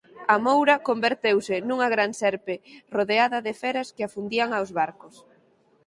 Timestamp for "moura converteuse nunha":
0.45-1.87